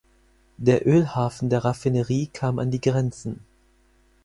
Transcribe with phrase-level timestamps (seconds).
[0.57, 3.45] Der Ölhafen der Raffinerie kam an die Grenzen.